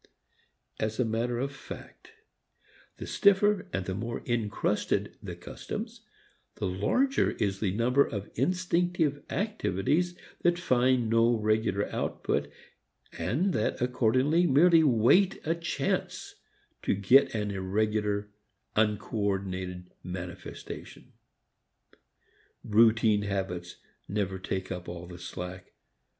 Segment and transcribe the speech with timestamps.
[0.79, 2.13] As matter of fact,
[2.97, 6.01] the stiffer and the more encrusted the customs,
[6.55, 12.49] the larger is the number of instinctive activities that find no regular outlet
[13.19, 16.33] and that accordingly merely await a chance
[16.81, 18.31] to get an irregular,
[18.75, 21.13] uncoordinated manifestation.
[22.63, 23.75] Routine habits
[24.07, 25.73] never take up all the slack.